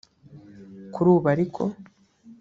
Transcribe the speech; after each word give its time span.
Kuri 0.93 1.07
ubu 1.15 1.27
ariko 1.35 1.61